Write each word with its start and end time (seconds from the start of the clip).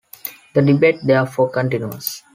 The 0.55 0.63
debate 0.63 0.95
therefore 1.05 1.51
continues. 1.51 2.23